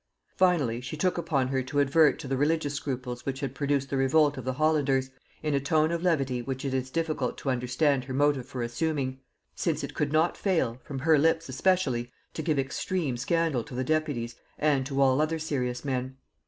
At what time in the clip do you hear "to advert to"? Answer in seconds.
1.61-2.27